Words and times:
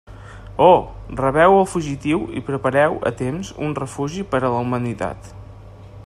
Oh!, 0.67 0.79
rebeu 1.17 1.57
el 1.57 1.67
fugitiu 1.73 2.23
i 2.41 2.43
prepareu 2.49 2.97
a 3.09 3.11
temps 3.19 3.51
un 3.67 3.77
refugi 3.83 4.25
per 4.33 4.41
a 4.43 4.51
la 4.55 4.63
humanitat. 4.65 5.33